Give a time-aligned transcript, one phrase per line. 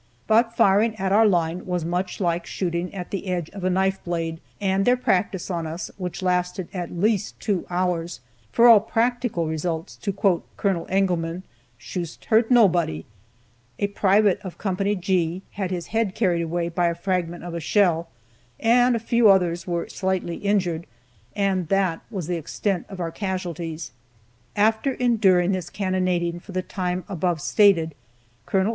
[0.25, 4.03] But firing at our line was much like shooting at the edge of a knife
[4.03, 8.19] blade, and their practice on us, which lasted at least two hours,
[8.51, 10.87] for all practical results, to quote Col.
[10.89, 11.43] Engelmann,
[11.77, 13.05] "shoost hurt nobody."
[13.77, 14.73] A private of Co.
[14.75, 18.07] G had his head carried away by a fragment of a shell,
[18.59, 20.87] and a few others were slightly injured,
[21.35, 23.91] and that was the extent of our casualties.
[24.55, 27.93] After enduring this cannonading for the time above stated,
[28.47, 28.69] Col.